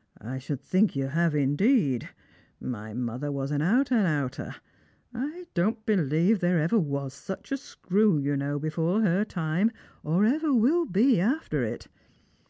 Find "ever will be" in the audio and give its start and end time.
10.24-11.20